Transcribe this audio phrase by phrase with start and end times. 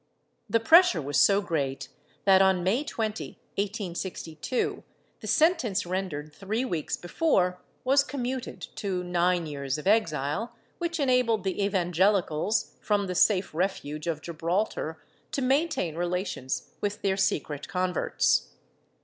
[0.49, 1.87] The pressure was so great
[2.25, 4.83] that, on May 20, 1862,
[5.19, 11.43] the sentence rendered three weeks before was commuted to nine years' of exile, which ena])led
[11.43, 14.99] the Evangelicals, from the safe refuge of Gibraltar,
[15.33, 18.55] to maintain rela tions with their secret converts.